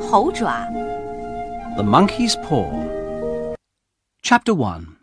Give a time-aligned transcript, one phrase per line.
[0.00, 0.46] 猴爪
[1.76, 3.56] The Monkey's Paw.
[4.22, 4.96] Chapter 1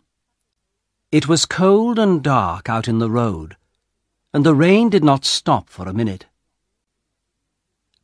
[1.10, 3.56] It was cold and dark out in the road,
[4.32, 6.26] and the rain did not stop for a minute.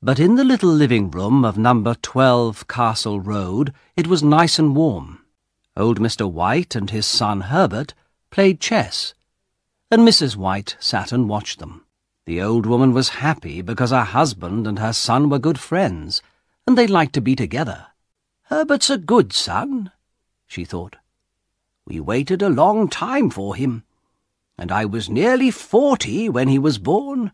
[0.02, 4.74] But in the little living room of number 12 Castle Road it was nice and
[4.74, 5.20] warm.
[5.76, 6.30] Old Mr.
[6.30, 7.94] White and his son Herbert
[8.30, 9.14] played chess,
[9.90, 10.36] and Mrs.
[10.36, 11.84] White sat and watched them.
[12.26, 16.22] The old woman was happy because her husband and her son were good friends,
[16.70, 17.88] and they liked to be together.
[18.42, 19.90] Herbert's a good son,
[20.46, 20.94] she thought.
[21.84, 23.82] We waited a long time for him,
[24.56, 27.32] and I was nearly forty when he was born.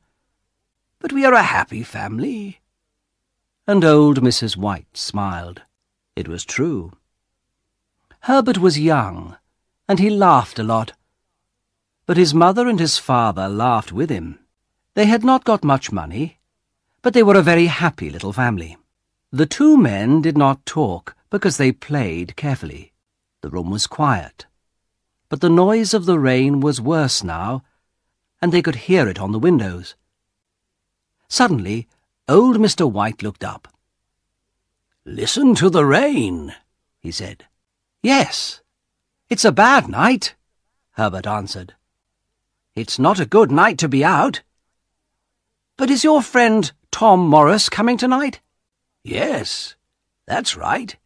[1.01, 2.63] But we are a happy family.
[3.67, 4.57] And old Mrs.
[4.57, 5.61] White smiled.
[6.17, 6.93] It was true.
[8.21, 9.37] Herbert was young,
[9.87, 10.95] and he laughed a lot.
[12.07, 14.39] But his mother and his father laughed with him.
[14.95, 16.39] They had not got much money,
[17.03, 18.79] but they were a very happy little family.
[19.33, 22.93] The two men did not talk because they played carefully.
[23.43, 24.47] The room was quiet,
[25.29, 27.65] but the noise of the rain was worse now,
[28.41, 29.97] and they could hear it on the windows.
[31.29, 31.89] Suddenly,
[32.29, 32.91] old Mr.
[32.91, 33.69] White looked up.
[35.05, 36.55] Listen to the rain,
[37.01, 37.47] he said.
[38.03, 38.61] Yes,
[39.29, 40.35] it's a bad night,
[40.93, 41.75] Herbert answered.
[42.77, 44.43] It's not a good night to be out.
[45.77, 48.41] But is your friend Tom Morris coming tonight?
[49.07, 49.77] Yes,
[50.27, 50.97] that's right.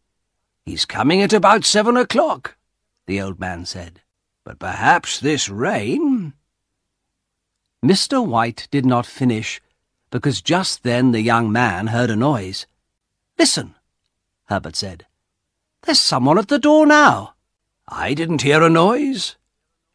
[0.65, 2.57] He's coming at about seven o'clock,
[3.05, 4.01] the old man said.
[4.43, 6.33] But perhaps this rain...
[7.85, 8.25] Mr.
[8.25, 9.61] White did not finish,
[10.09, 12.65] because just then the young man heard a noise.
[13.37, 13.75] Listen,
[14.45, 15.05] Herbert said.
[15.83, 17.35] There's someone at the door now.
[17.87, 19.35] I didn't hear a noise,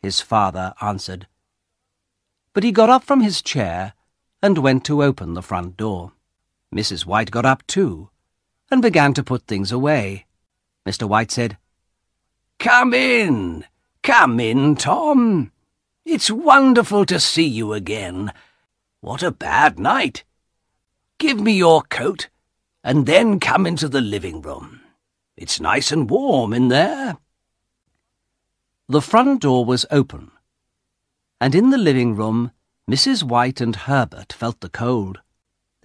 [0.00, 1.26] his father answered.
[2.52, 3.94] But he got up from his chair
[4.40, 6.12] and went to open the front door.
[6.74, 7.06] Mrs.
[7.06, 8.10] White got up too,
[8.70, 10.26] and began to put things away.
[10.86, 11.08] Mr.
[11.08, 11.56] White said,
[12.58, 13.64] Come in,
[14.02, 15.52] come in, Tom.
[16.04, 18.32] It's wonderful to see you again.
[19.00, 20.24] What a bad night.
[21.18, 22.28] Give me your coat,
[22.84, 24.80] and then come into the living room.
[25.36, 27.18] It's nice and warm in there.
[28.88, 30.30] The front door was open,
[31.40, 32.52] and in the living room
[32.88, 33.24] Mrs.
[33.24, 35.20] White and Herbert felt the cold.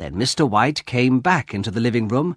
[0.01, 0.49] Then Mr.
[0.49, 2.35] White came back into the living room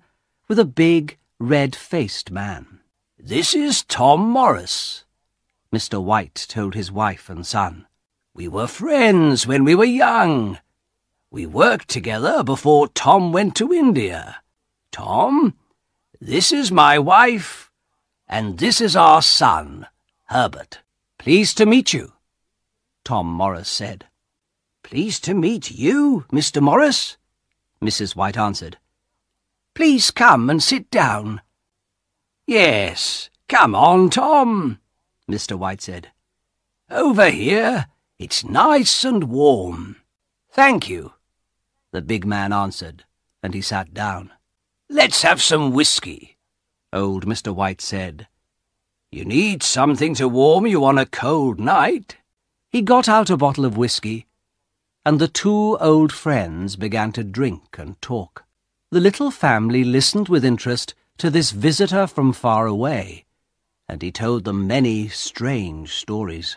[0.48, 2.80] with a big, red-faced man.
[3.18, 5.06] This is Tom Morris,
[5.72, 5.98] Mr.
[6.02, 7.86] White told his wife and son.
[8.34, 10.58] We were friends when we were young.
[11.30, 14.42] We worked together before Tom went to India.
[14.92, 15.54] Tom,
[16.20, 17.72] this is my wife,
[18.28, 19.86] and this is our son,
[20.26, 20.80] Herbert.
[21.18, 22.12] Pleased to meet you,
[23.04, 24.04] Tom Morris said.
[24.82, 26.60] Pleased to meet you, Mr.
[26.60, 27.16] Morris,
[27.84, 28.16] Mrs.
[28.16, 28.78] White answered.
[29.74, 31.42] Please come and sit down.
[32.46, 34.78] Yes, come on, Tom,
[35.30, 35.58] Mr.
[35.58, 36.10] White said.
[36.90, 37.86] Over here,
[38.18, 39.96] it's nice and warm.
[40.50, 41.12] Thank you,
[41.92, 43.04] the big man answered,
[43.42, 44.30] and he sat down.
[44.88, 46.36] Let's have some whiskey,
[46.92, 47.54] old Mr.
[47.54, 48.28] White said.
[49.10, 52.16] You need something to warm you on a cold night.
[52.70, 54.26] He got out a bottle of whiskey,
[55.06, 58.44] and the two old friends began to drink and talk.
[58.90, 63.24] The little family listened with interest to this visitor from far away,
[63.88, 66.52] and he told them many strange stories.